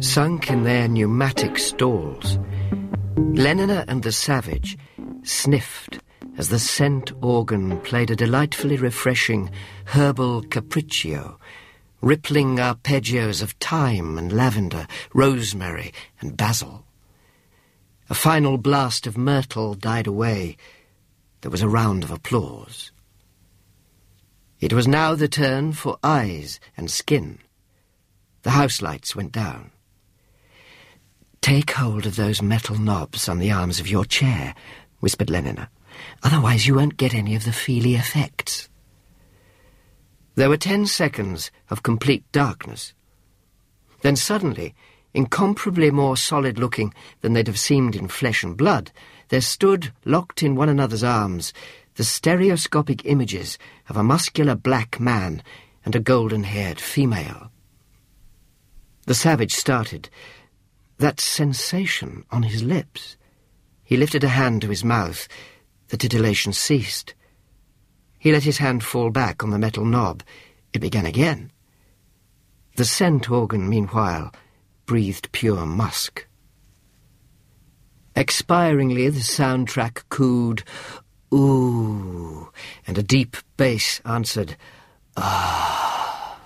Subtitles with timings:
[0.00, 2.38] Sunk in their pneumatic stalls,
[3.14, 4.76] Lenina and the Savage
[5.22, 6.00] sniffed
[6.36, 9.50] as the scent organ played a delightfully refreshing
[9.84, 11.38] herbal capriccio,
[12.00, 16.84] rippling arpeggios of thyme and lavender, rosemary and basil.
[18.10, 20.56] A final blast of myrtle died away.
[21.42, 22.90] There was a round of applause.
[24.58, 27.38] It was now the turn for eyes and skin.
[28.42, 29.70] The house lights went down.
[31.40, 34.56] Take hold of those metal knobs on the arms of your chair,
[34.98, 35.68] whispered Lenina.
[36.24, 38.68] Otherwise you won't get any of the feely effects.
[40.34, 42.92] There were ten seconds of complete darkness.
[44.02, 44.74] Then suddenly,
[45.14, 48.90] incomparably more solid-looking than they'd have seemed in flesh and blood,
[49.28, 51.52] there stood, locked in one another's arms,
[51.94, 55.42] the stereoscopic images of a muscular black man
[55.84, 57.50] and a golden-haired female.
[59.06, 60.08] The savage started,
[60.98, 63.16] that sensation on his lips.
[63.82, 65.26] He lifted a hand to his mouth.
[65.88, 67.14] The titillation ceased.
[68.18, 70.22] He let his hand fall back on the metal knob.
[70.72, 71.50] It began again.
[72.76, 74.32] The scent organ, meanwhile,
[74.90, 76.26] breathed pure musk.
[78.16, 80.64] Expiringly, the soundtrack cooed,
[81.32, 82.50] ooh,
[82.88, 84.56] and a deep bass answered,
[85.16, 86.40] ah,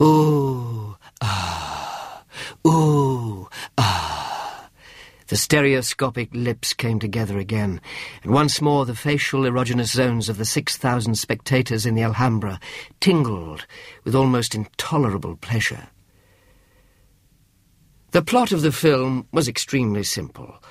[0.00, 2.22] ooh, ah,
[2.64, 4.70] ooh, ah.
[5.26, 7.80] The stereoscopic lips came together again,
[8.22, 12.60] and once more the facial erogenous zones of the 6,000 spectators in the Alhambra
[13.00, 13.66] tingled
[14.04, 15.88] with almost intolerable pleasure.
[18.14, 20.62] The plot of the film was extremely simple.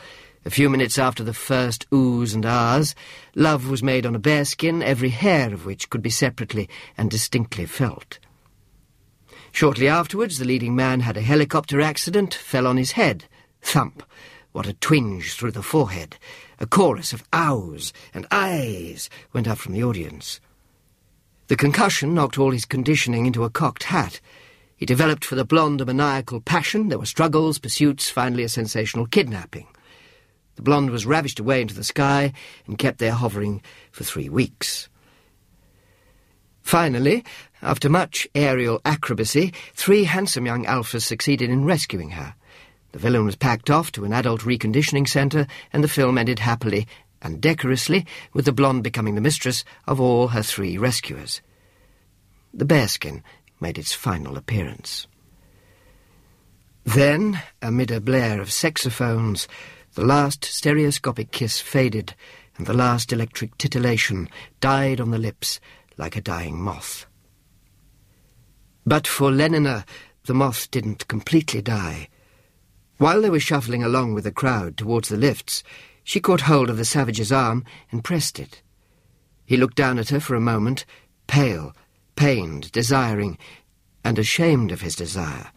[0.46, 2.96] A few minutes after the first oohs and ahs,
[3.36, 7.66] love was made on a bearskin, every hair of which could be separately and distinctly
[7.66, 8.18] felt.
[9.52, 13.26] Shortly afterwards, the leading man had a helicopter accident, fell on his head.
[13.62, 14.04] Thump!
[14.54, 16.18] What a twinge through the forehead!
[16.62, 20.40] A chorus of ows and ayes went up from the audience.
[21.48, 24.22] The concussion knocked all his conditioning into a cocked hat.
[24.84, 26.90] He developed for the blonde a maniacal passion.
[26.90, 29.66] There were struggles, pursuits, finally a sensational kidnapping.
[30.58, 32.34] The blonde was ravished away into the sky
[32.68, 33.62] and kept there hovering
[33.94, 34.90] for three weeks.
[36.64, 37.24] Finally,
[37.62, 42.36] after much aerial acrobacy, three handsome young alphas succeeded in rescuing her.
[42.92, 46.88] The villain was packed off to an adult reconditioning centre, and the film ended happily
[47.22, 51.40] and decorously, with the blonde becoming the mistress of all her three rescuers.
[52.54, 53.24] The bearskin
[53.60, 55.08] made its final appearance.
[56.84, 59.48] Then, amid a blare of saxophones,
[59.94, 62.14] the last stereoscopic kiss faded,
[62.58, 65.60] and the last electric titillation died on the lips
[65.98, 67.06] like a dying moth.
[68.86, 69.86] But for Lenina,
[70.26, 72.10] the moth didn't completely die.
[72.98, 75.64] While they were shuffling along with the crowd towards the lifts,
[76.04, 78.62] she caught hold of the savage's arm and pressed it.
[79.46, 80.86] He looked down at her for a moment,
[81.28, 81.74] pale,
[82.16, 83.38] pained, desiring,
[84.04, 85.52] and ashamed of his desire.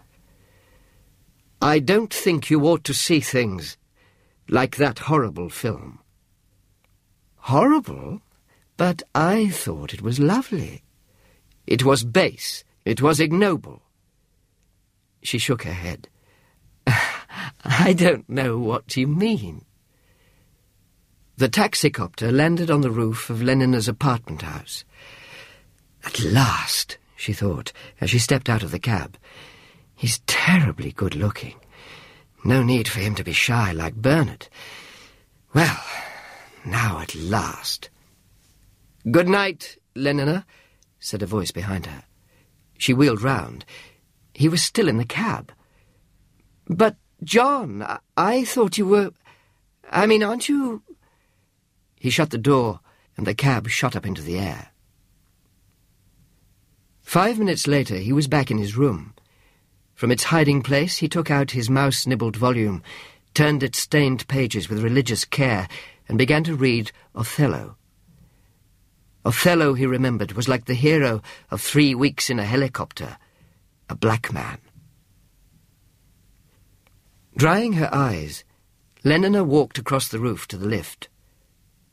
[1.61, 3.77] I don't think you ought to see things
[4.49, 6.01] like that horrible film.
[7.37, 8.21] Horrible?
[8.77, 10.83] But I thought it was lovely.
[11.67, 12.63] It was base.
[12.85, 13.83] It was ignoble.
[15.23, 16.09] She shook her head.
[17.65, 19.65] I don't know what you mean.
[21.37, 24.85] The taxicopter landed on the roof of Lenina's apartment house.
[26.07, 29.19] At last, she thought, as she stepped out of the cab.
[29.97, 31.57] He's terribly good-looking.
[32.45, 34.47] No need for him to be shy like Bernard.
[35.53, 35.83] Well,
[36.65, 37.91] now at last.
[39.11, 40.45] Good night, Lenina,
[41.01, 42.05] said a voice behind her.
[42.79, 43.65] She wheeled round.
[44.33, 45.51] He was still in the cab.
[46.69, 49.11] But, John, I, I thought you were...
[49.91, 50.83] I mean, aren't you...
[51.99, 52.79] He shut the door,
[53.17, 54.71] and the cab shot up into the air.
[57.07, 59.15] Five minutes later, he was back in his room.
[59.95, 62.83] From its hiding place, he took out his mouse-nibbled volume,
[63.33, 65.69] turned its stained pages with religious care,
[66.09, 67.77] and began to read Othello.
[69.25, 73.19] Othello, he remembered, was like the hero of Three Weeks in a Helicopter,
[73.89, 74.59] a black man.
[77.37, 78.43] Drying her eyes,
[79.05, 81.09] Lenina walked across the roof to the lift.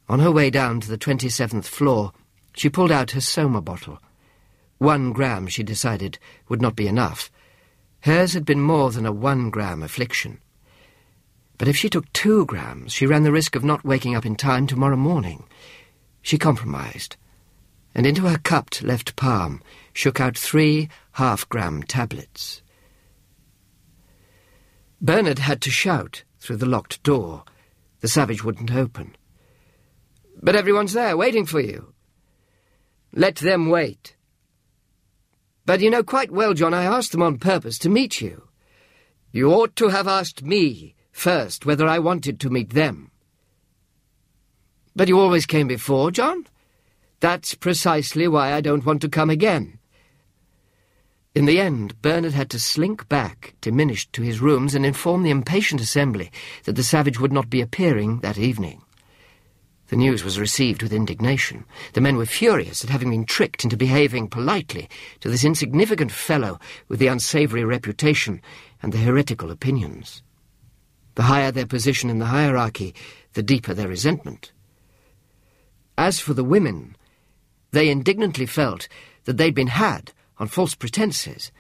[0.10, 2.14] On her way down to the 27th floor,
[2.56, 4.00] she pulled out her Soma bottle.
[4.84, 6.20] One gram, she decided,
[6.50, 7.32] would not be enough.
[8.02, 10.42] Hers had been more than a one-gram affliction.
[11.58, 14.36] But if she took two grams, she ran the risk of not waking up in
[14.36, 15.46] time tomorrow morning.
[16.22, 17.16] She compromised,
[17.96, 19.64] and into her cupped left palm
[19.94, 22.62] shook out three half-gram tablets.
[25.00, 27.46] Bernard had to shout through the locked door.
[28.02, 29.16] The savage wouldn't open.
[30.42, 31.94] But everyone's there, waiting for you.
[33.14, 34.18] Let them wait.
[35.66, 38.50] But you know quite well, John, I asked them on purpose to meet you.
[39.32, 43.12] You ought to have asked me first whether I wanted to meet them.
[44.96, 46.46] But you always came before, John.
[47.20, 49.80] That's precisely why I don't want to come again.
[51.34, 55.32] In the end, Bernard had to slink back, diminished, to his rooms and inform the
[55.32, 56.32] impatient assembly
[56.66, 58.83] that the savage would not be appearing that evening.
[59.88, 61.66] The news was received with indignation.
[61.94, 64.90] The men were furious at having been tricked into behaving politely
[65.20, 68.42] to this insignificant fellow with the unsavoury reputation
[68.82, 70.24] and the heretical opinions.
[71.16, 72.96] The higher their position in the hierarchy,
[73.34, 74.52] the deeper their resentment.
[75.98, 76.96] As for the women,
[77.72, 78.88] they indignantly felt
[79.26, 81.52] that they'd been had on false pretences,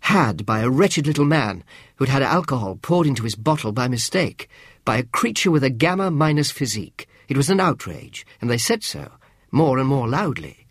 [0.00, 1.64] had by a wretched little man
[1.96, 4.48] who'd had alcohol poured into his bottle by mistake,
[4.84, 7.08] by a creature with a gamma minus physique.
[7.28, 9.12] It was an outrage, and they said so,
[9.50, 10.66] more and more loudly.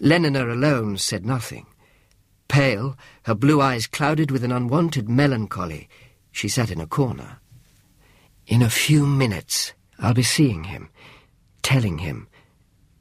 [0.00, 1.66] Lenina alone said nothing.
[2.48, 5.88] Pale, her blue eyes clouded with an unwonted melancholy,
[6.32, 7.38] she sat in a corner.
[8.46, 10.90] In a few minutes, I'll be seeing him,
[11.62, 12.28] telling him,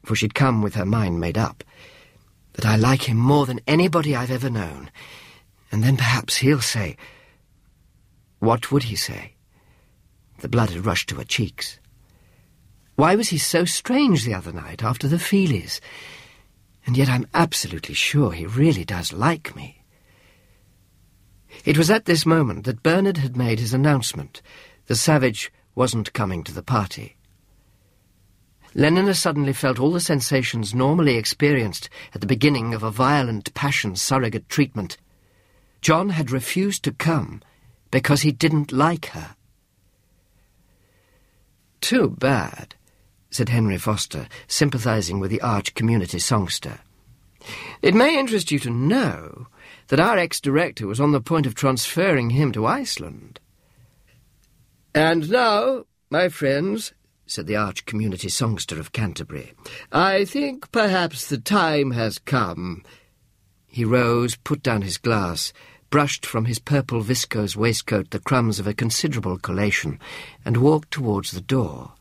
[0.05, 1.63] for she'd come with her mind made up,
[2.53, 4.91] that I like him more than anybody I've ever known.
[5.71, 6.97] And then perhaps he'll say...
[8.39, 9.33] What would he say?
[10.39, 11.79] The blood had rushed to her cheeks.
[13.01, 15.79] Why was he so strange the other night after the Feelies?
[16.85, 19.81] And yet I'm absolutely sure he really does like me.
[21.65, 24.43] It was at this moment that Bernard had made his announcement.
[24.85, 27.15] The savage wasn't coming to the party.
[28.75, 33.95] Lenina suddenly felt all the sensations normally experienced at the beginning of a violent passion
[33.95, 34.97] surrogate treatment.
[35.81, 37.41] John had refused to come
[37.89, 39.35] because he didn't like her.
[41.81, 42.75] Too bad,
[43.31, 46.79] said Henry Foster, sympathizing with the arch community songster.
[47.81, 49.47] It may interest you to know
[49.87, 53.39] that our ex-director was on the point of transferring him to Iceland.
[54.93, 56.93] And now, my friends,
[57.25, 59.53] said the arch community songster of Canterbury,
[59.91, 62.83] I think perhaps the time has come.
[63.65, 65.53] He rose, put down his glass,
[65.89, 69.99] brushed from his purple viscose waistcoat the crumbs of a considerable collation,
[70.43, 71.93] and walked towards the door.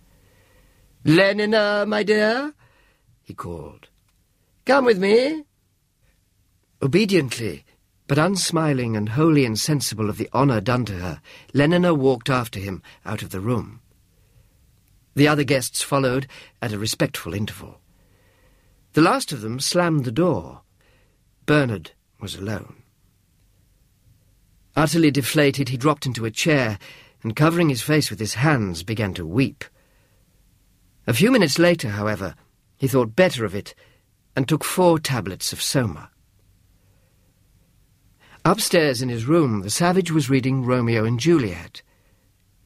[1.04, 2.54] Lenina, uh, my dear,
[3.22, 3.88] he called.
[4.66, 5.44] Come with me.
[6.82, 7.64] Obediently,
[8.06, 11.22] but unsmiling and wholly insensible of the honour done to her,
[11.54, 13.80] Lenina uh, walked after him out of the room.
[15.14, 16.26] The other guests followed
[16.60, 17.80] at a respectful interval.
[18.92, 20.62] The last of them slammed the door.
[21.46, 22.82] Bernard was alone.
[24.76, 26.78] Utterly deflated, he dropped into a chair
[27.22, 29.64] and, covering his face with his hands, began to weep.
[31.06, 32.34] A few minutes later, however,
[32.76, 33.74] he thought better of it
[34.36, 36.10] and took four tablets of soma.
[38.44, 41.82] Upstairs in his room, the savage was reading Romeo and Juliet.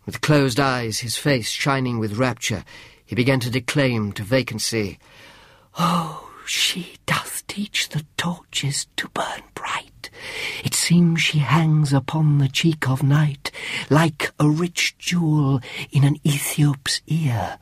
[0.06, 2.64] With closed eyes, his face shining with rapture,
[3.04, 4.98] he began to declaim to vacancy,
[5.78, 10.10] Oh, she doth teach the torches to burn bright.
[10.62, 13.50] It seems she hangs upon the cheek of night,
[13.90, 15.60] like a rich jewel
[15.90, 17.58] in an Ethiop's ear,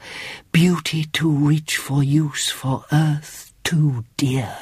[0.52, 4.57] beauty too rich for use for earth too dear.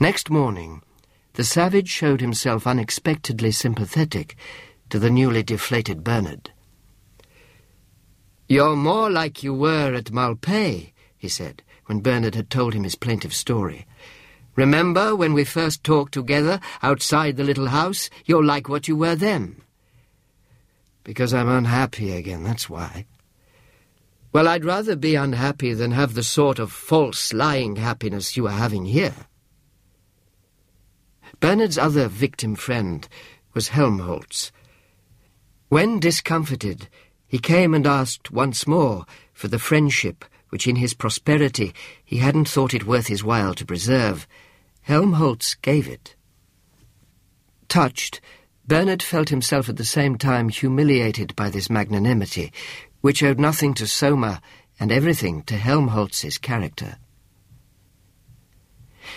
[0.00, 0.82] Next morning,
[1.34, 4.36] the savage showed himself unexpectedly sympathetic
[4.90, 6.50] to the newly deflated Bernard.
[8.48, 12.94] You're more like you were at Malpais, he said, when Bernard had told him his
[12.94, 13.86] plaintive story.
[14.56, 18.08] Remember when we first talked together outside the little house?
[18.24, 19.60] You're like what you were then.
[21.02, 23.06] Because I'm unhappy again, that's why.
[24.32, 28.52] Well, I'd rather be unhappy than have the sort of false, lying happiness you are
[28.52, 29.14] having here.
[31.40, 33.06] Bernard's other victim friend
[33.54, 34.50] was Helmholtz.
[35.68, 36.88] When discomfited,
[37.26, 39.04] he came and asked once more
[39.34, 40.24] for the friendship
[40.54, 41.74] which in his prosperity
[42.04, 44.28] he hadn't thought it worth his while to preserve.
[44.82, 46.14] Helmholtz gave it.
[47.68, 48.20] Touched,
[48.64, 52.52] Bernard felt himself at the same time humiliated by this magnanimity,
[53.00, 54.40] which owed nothing to Soma
[54.78, 56.98] and everything to Helmholtz's character.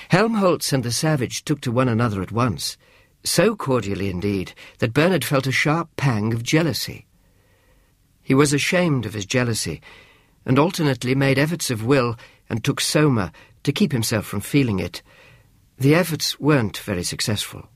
[0.10, 2.78] Helmholtz and the savage took to one another at once.
[3.24, 7.06] So cordially, indeed, that Bernard felt a sharp pang of jealousy.
[8.24, 9.82] He was ashamed of his jealousy,
[10.48, 12.16] and alternately made efforts of will
[12.50, 15.04] and took soma to keep himself from feeling it.
[15.78, 17.68] The efforts weren't very successful.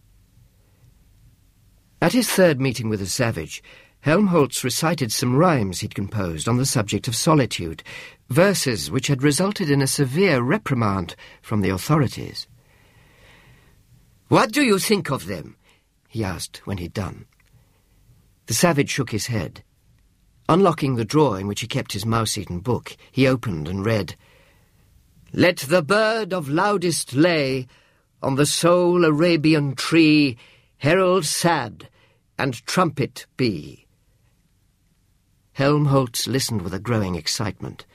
[2.02, 3.62] At his third meeting with the savage,
[4.00, 7.84] Helmholtz recited some rhymes he'd composed on the subject of solitude,
[8.30, 12.48] verses which had resulted in a severe reprimand from the authorities.
[14.30, 15.58] What do you think of them?
[16.08, 17.26] he asked when he'd done.
[18.46, 19.62] The savage shook his head.
[20.52, 24.18] Unlocking the drawer in which he kept his mouse-eaten book, he opened and read,
[25.32, 27.68] Let the bird of loudest lay
[28.22, 30.38] on the sole Arabian tree
[30.80, 31.88] herald sad
[32.38, 33.88] and trumpet be.
[35.54, 37.86] Helmholtz listened with a growing excitement.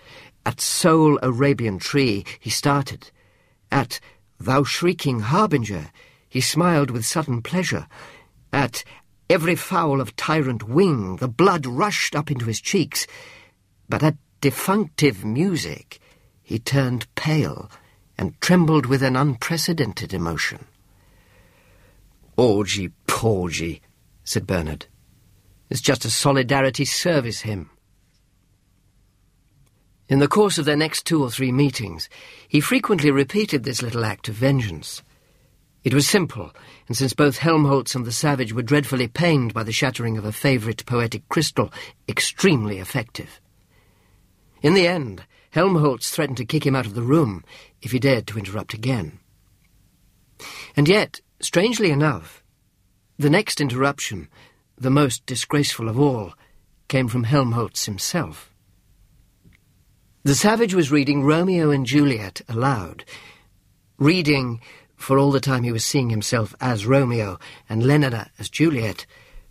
[0.46, 3.10] At sole Arabian tree he started.
[3.70, 4.00] At
[4.40, 5.90] thou shrieking harbinger
[6.26, 7.86] he smiled with sudden pleasure.
[8.50, 8.82] At
[9.28, 13.06] every fowl of tyrant wing the blood rushed up into his cheeks.
[13.88, 15.98] But at defunctive music
[16.42, 17.70] he turned pale
[18.18, 20.64] and trembled with an unprecedented emotion.
[22.36, 23.82] Orgy porgy,
[24.24, 24.86] said Bernard.
[25.70, 27.70] It's just a solidarity service hymn.
[30.08, 32.08] In the course of their next two or three meetings,
[32.46, 35.02] he frequently repeated this little act of vengeance.
[35.86, 36.50] It was simple,
[36.88, 40.32] and since both Helmholtz and the savage were dreadfully pained by the shattering of a
[40.32, 41.72] favourite poetic crystal,
[42.08, 43.40] extremely effective.
[44.62, 47.44] In the end, Helmholtz threatened to kick him out of the room
[47.82, 49.20] if he dared to interrupt again.
[50.76, 52.42] And yet, strangely enough,
[53.16, 54.28] the next interruption,
[54.76, 56.32] the most disgraceful of all,
[56.88, 58.52] came from Helmholtz himself.
[60.24, 63.04] The savage was reading Romeo and Juliet aloud,
[63.98, 64.60] reading,
[64.96, 67.38] for all the time he was seeing himself as Romeo
[67.68, 69.06] and Lenina as Juliet,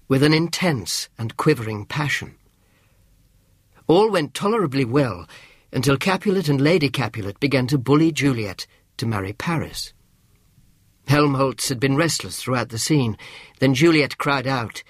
[0.08, 2.36] with an intense and quivering passion.
[3.88, 5.28] All went tolerably well
[5.72, 8.66] until Capulet and Lady Capulet began to bully Juliet
[8.98, 9.94] to marry Paris.
[11.08, 13.18] Helmholtz had been restless throughout the scene.
[13.60, 14.84] Then Juliet cried out,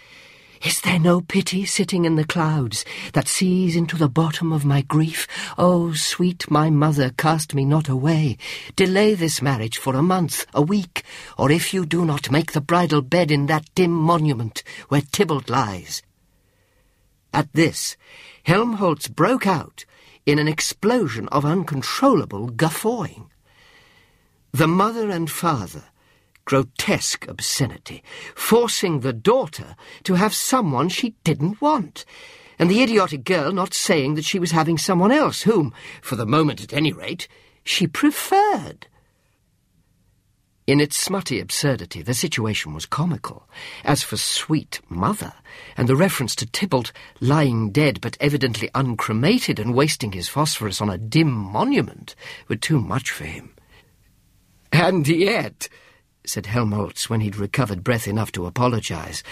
[0.64, 4.82] is there no pity sitting in the clouds that sees into the bottom of my
[4.82, 5.28] grief?
[5.58, 8.38] Oh, sweet my mother, cast me not away.
[8.76, 11.04] Delay this marriage for a month, a week,
[11.38, 15.50] or if you do not make the bridal bed in that dim monument where Tybalt
[15.50, 16.02] lies.
[17.34, 17.98] At this,
[18.44, 19.86] Helmholtz broke out
[20.26, 23.30] in an explosion of uncontrollable guffawing.
[24.52, 25.84] The mother and father
[26.46, 28.04] grotesque obscenity,
[28.36, 32.06] forcing the daughter to have someone she didn't want,
[32.58, 36.26] and the idiotic girl not saying that she was having someone else whom, for the
[36.26, 37.28] moment at any rate,
[37.64, 38.88] she preferred.
[40.68, 43.48] In its smutty absurdity, the situation was comical.
[43.84, 45.34] As for sweet mother,
[45.78, 50.90] and the reference to Tybalt lying dead but evidently uncremated and wasting his phosphorus on
[50.90, 52.16] a dim monument,
[52.48, 53.54] were too much for him.
[54.72, 55.70] And yet,
[56.28, 59.24] said Helmholtz when he'd recovered breath enough to apologize.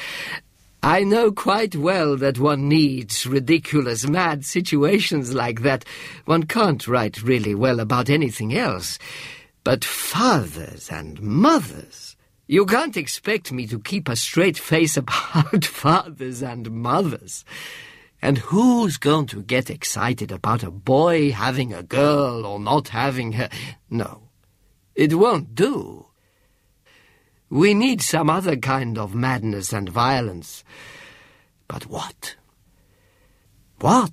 [0.82, 5.86] I know quite well that one needs ridiculous, mad situations like that.
[6.26, 9.00] One can't write really well about anything else.
[9.64, 12.16] But fathers and mothers...
[12.46, 17.46] You can't expect me to keep a straight face about fathers and mothers.
[18.22, 23.34] And who's going to get excited about a boy having a girl or not having
[23.34, 23.50] her?
[23.90, 24.30] No,
[24.96, 26.08] it won't do.
[27.54, 30.64] We need some other kind of madness and violence.
[31.68, 32.36] But what?
[33.80, 34.12] What?